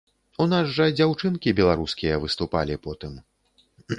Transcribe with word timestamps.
У 0.45 0.45
нас 0.53 0.71
жа 0.77 0.87
дзяўчынкі 0.99 1.53
беларускія 1.59 2.15
выступалі 2.25 2.81
потым. 2.87 3.13